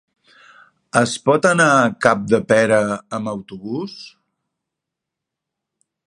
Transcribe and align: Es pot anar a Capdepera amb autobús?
Es 1.01 1.11
pot 1.29 1.47
anar 1.49 1.67
a 1.73 1.91
Capdepera 2.05 2.79
amb 3.17 3.31
autobús? 3.33 3.99